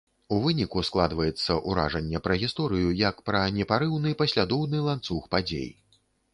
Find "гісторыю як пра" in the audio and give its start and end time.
2.45-3.45